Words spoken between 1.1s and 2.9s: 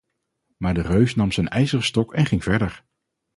nam zijn ijzeren stok en ging verder.